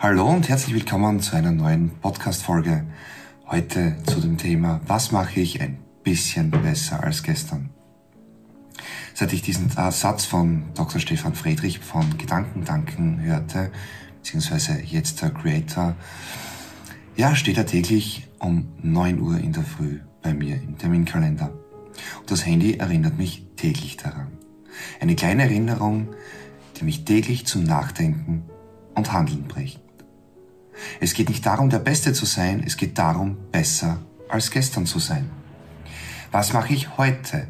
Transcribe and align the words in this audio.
Hallo 0.00 0.30
und 0.30 0.48
herzlich 0.48 0.76
willkommen 0.76 1.18
zu 1.18 1.34
einer 1.34 1.50
neuen 1.50 1.90
Podcast-Folge. 1.90 2.84
Heute 3.48 3.96
zu 4.06 4.20
dem 4.20 4.38
Thema, 4.38 4.80
was 4.86 5.10
mache 5.10 5.40
ich 5.40 5.60
ein 5.60 5.78
bisschen 6.04 6.52
besser 6.52 7.02
als 7.02 7.24
gestern? 7.24 7.70
Seit 9.12 9.32
ich 9.32 9.42
diesen 9.42 9.70
Satz 9.70 10.24
von 10.24 10.66
Dr. 10.76 11.00
Stefan 11.00 11.34
Friedrich 11.34 11.80
von 11.80 12.16
Gedankendanken 12.16 13.20
hörte, 13.22 13.72
beziehungsweise 14.18 14.80
jetzt 14.80 15.20
der 15.20 15.30
Creator, 15.30 15.96
ja, 17.16 17.34
steht 17.34 17.58
er 17.58 17.66
täglich 17.66 18.28
um 18.38 18.68
9 18.80 19.20
Uhr 19.20 19.38
in 19.38 19.52
der 19.52 19.64
Früh 19.64 19.98
bei 20.22 20.32
mir 20.32 20.62
im 20.62 20.78
Terminkalender. 20.78 21.50
Und 22.20 22.30
das 22.30 22.46
Handy 22.46 22.74
erinnert 22.74 23.18
mich 23.18 23.46
täglich 23.56 23.96
daran. 23.96 24.28
Eine 25.00 25.16
kleine 25.16 25.42
Erinnerung, 25.42 26.10
die 26.76 26.84
mich 26.84 27.04
täglich 27.04 27.46
zum 27.46 27.64
Nachdenken 27.64 28.44
und 28.94 29.12
Handeln 29.12 29.48
bringt. 29.48 29.87
Es 31.00 31.14
geht 31.14 31.28
nicht 31.28 31.44
darum, 31.44 31.70
der 31.70 31.78
Beste 31.78 32.12
zu 32.12 32.26
sein, 32.26 32.62
es 32.64 32.76
geht 32.76 32.98
darum, 32.98 33.36
besser 33.50 33.98
als 34.28 34.50
gestern 34.50 34.86
zu 34.86 34.98
sein. 34.98 35.30
Was 36.30 36.52
mache 36.52 36.74
ich 36.74 36.96
heute 36.98 37.48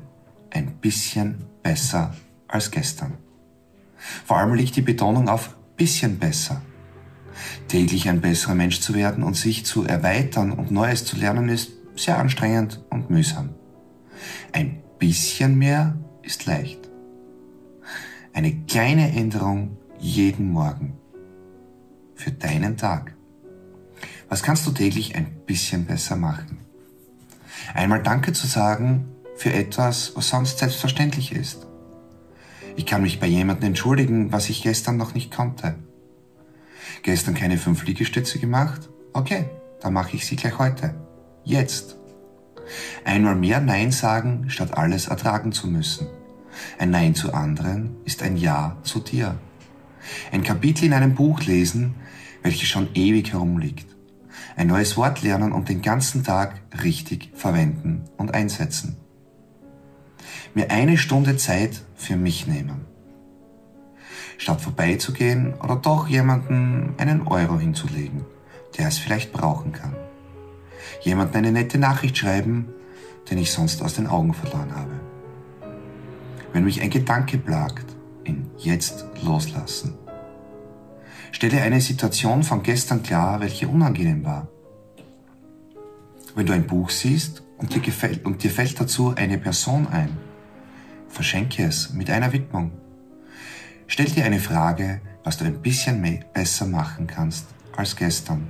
ein 0.50 0.76
bisschen 0.76 1.44
besser 1.62 2.14
als 2.46 2.70
gestern? 2.70 3.14
Vor 4.24 4.38
allem 4.38 4.54
liegt 4.54 4.76
die 4.76 4.82
Betonung 4.82 5.28
auf 5.28 5.56
bisschen 5.76 6.18
besser. 6.18 6.62
Täglich 7.68 8.08
ein 8.08 8.20
besserer 8.20 8.54
Mensch 8.54 8.80
zu 8.80 8.94
werden 8.94 9.22
und 9.22 9.34
sich 9.34 9.64
zu 9.64 9.84
erweitern 9.84 10.52
und 10.52 10.70
Neues 10.70 11.04
zu 11.04 11.16
lernen 11.16 11.48
ist 11.48 11.70
sehr 11.96 12.18
anstrengend 12.18 12.84
und 12.90 13.10
mühsam. 13.10 13.50
Ein 14.52 14.82
bisschen 14.98 15.56
mehr 15.56 15.96
ist 16.22 16.46
leicht. 16.46 16.88
Eine 18.32 18.54
kleine 18.66 19.12
Änderung 19.16 19.76
jeden 19.98 20.50
Morgen 20.52 20.96
für 22.14 22.32
deinen 22.32 22.76
Tag. 22.76 23.17
Was 24.28 24.42
kannst 24.42 24.66
du 24.66 24.72
täglich 24.72 25.14
ein 25.16 25.26
bisschen 25.46 25.86
besser 25.86 26.14
machen? 26.14 26.58
Einmal 27.74 28.02
Danke 28.02 28.34
zu 28.34 28.46
sagen 28.46 29.08
für 29.36 29.52
etwas, 29.52 30.12
was 30.16 30.28
sonst 30.28 30.58
selbstverständlich 30.58 31.32
ist. 31.32 31.66
Ich 32.76 32.84
kann 32.84 33.02
mich 33.02 33.20
bei 33.20 33.26
jemandem 33.26 33.68
entschuldigen, 33.68 34.30
was 34.30 34.50
ich 34.50 34.62
gestern 34.62 34.98
noch 34.98 35.14
nicht 35.14 35.34
konnte. 35.34 35.76
Gestern 37.02 37.34
keine 37.34 37.56
fünf 37.56 37.84
Liegestütze 37.84 38.38
gemacht? 38.38 38.90
Okay, 39.14 39.48
dann 39.80 39.94
mache 39.94 40.16
ich 40.16 40.26
sie 40.26 40.36
gleich 40.36 40.58
heute. 40.58 40.94
Jetzt. 41.44 41.96
Einmal 43.04 43.34
mehr 43.34 43.60
Nein 43.60 43.92
sagen, 43.92 44.50
statt 44.50 44.76
alles 44.76 45.08
ertragen 45.08 45.52
zu 45.52 45.68
müssen. 45.68 46.06
Ein 46.78 46.90
Nein 46.90 47.14
zu 47.14 47.32
anderen 47.32 47.96
ist 48.04 48.22
ein 48.22 48.36
Ja 48.36 48.76
zu 48.82 49.00
dir. 49.00 49.38
Ein 50.32 50.42
Kapitel 50.42 50.84
in 50.84 50.92
einem 50.92 51.14
Buch 51.14 51.40
lesen, 51.44 51.94
welches 52.42 52.68
schon 52.68 52.88
ewig 52.94 53.32
herumliegt 53.32 53.97
ein 54.56 54.66
neues 54.66 54.96
Wort 54.96 55.22
lernen 55.22 55.52
und 55.52 55.68
den 55.68 55.82
ganzen 55.82 56.24
Tag 56.24 56.60
richtig 56.82 57.30
verwenden 57.34 58.04
und 58.16 58.34
einsetzen. 58.34 58.96
Mir 60.54 60.70
eine 60.70 60.98
Stunde 60.98 61.36
Zeit 61.36 61.82
für 61.94 62.16
mich 62.16 62.46
nehmen. 62.46 62.86
Statt 64.36 64.60
vorbeizugehen 64.60 65.54
oder 65.54 65.76
doch 65.76 66.08
jemanden 66.08 66.94
einen 66.98 67.26
Euro 67.26 67.58
hinzulegen, 67.58 68.24
der 68.76 68.88
es 68.88 68.98
vielleicht 68.98 69.32
brauchen 69.32 69.72
kann. 69.72 69.94
Jemanden 71.02 71.36
eine 71.36 71.52
nette 71.52 71.78
Nachricht 71.78 72.18
schreiben, 72.18 72.68
den 73.30 73.38
ich 73.38 73.52
sonst 73.52 73.82
aus 73.82 73.94
den 73.94 74.06
Augen 74.06 74.34
verloren 74.34 74.74
habe. 74.74 75.00
Wenn 76.52 76.64
mich 76.64 76.80
ein 76.80 76.90
Gedanke 76.90 77.38
plagt, 77.38 77.86
ihn 78.24 78.50
jetzt 78.58 79.06
loslassen 79.22 79.94
Stelle 81.32 81.62
eine 81.62 81.80
Situation 81.80 82.42
von 82.42 82.62
gestern 82.62 83.02
klar, 83.02 83.40
welche 83.40 83.68
unangenehm 83.68 84.24
war. 84.24 84.48
Wenn 86.34 86.46
du 86.46 86.52
ein 86.52 86.66
Buch 86.66 86.90
siehst 86.90 87.42
und 87.58 87.74
dir, 87.74 87.80
gefällt, 87.80 88.24
und 88.24 88.42
dir 88.42 88.50
fällt 88.50 88.80
dazu 88.80 89.14
eine 89.14 89.38
Person 89.38 89.86
ein, 89.88 90.16
verschenke 91.08 91.64
es 91.64 91.92
mit 91.92 92.10
einer 92.10 92.32
Widmung. 92.32 92.72
Stell 93.86 94.06
dir 94.06 94.24
eine 94.24 94.38
Frage, 94.38 95.00
was 95.24 95.38
du 95.38 95.44
ein 95.44 95.60
bisschen 95.60 96.00
mehr, 96.00 96.20
besser 96.32 96.66
machen 96.66 97.06
kannst 97.06 97.46
als 97.76 97.96
gestern. 97.96 98.48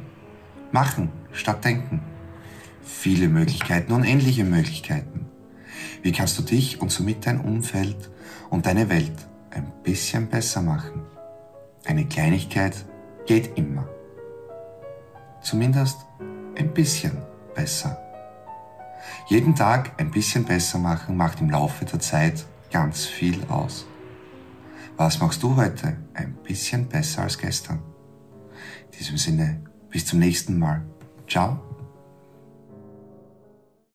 Machen 0.72 1.10
statt 1.32 1.64
denken. 1.64 2.00
Viele 2.82 3.28
Möglichkeiten, 3.28 3.92
unendliche 3.92 4.44
Möglichkeiten. 4.44 5.26
Wie 6.02 6.12
kannst 6.12 6.38
du 6.38 6.42
dich 6.42 6.81
und 6.81 6.91
somit 6.91 7.26
dein 7.26 7.41
Umfeld 7.41 8.10
und 8.50 8.66
deine 8.66 8.88
Welt 8.88 9.28
ein 9.50 9.72
bisschen 9.82 10.28
besser 10.28 10.62
machen? 10.62 11.02
Eine 11.84 12.06
Kleinigkeit 12.06 12.84
geht 13.26 13.56
immer. 13.56 13.88
Zumindest 15.42 15.98
ein 16.56 16.72
bisschen 16.74 17.22
besser. 17.54 17.98
Jeden 19.28 19.54
Tag 19.54 19.92
ein 20.00 20.10
bisschen 20.10 20.44
besser 20.44 20.78
machen 20.78 21.16
macht 21.16 21.40
im 21.40 21.50
Laufe 21.50 21.84
der 21.84 22.00
Zeit 22.00 22.44
ganz 22.70 23.06
viel 23.06 23.42
aus. 23.48 23.86
Was 24.96 25.20
machst 25.20 25.42
du 25.42 25.56
heute 25.56 25.96
ein 26.14 26.34
bisschen 26.42 26.88
besser 26.88 27.22
als 27.22 27.38
gestern? 27.38 27.80
In 28.90 28.98
diesem 28.98 29.16
Sinne, 29.16 29.62
bis 29.90 30.06
zum 30.06 30.18
nächsten 30.18 30.58
Mal. 30.58 30.84
Ciao 31.28 31.67